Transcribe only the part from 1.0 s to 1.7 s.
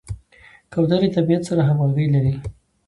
د طبیعت سره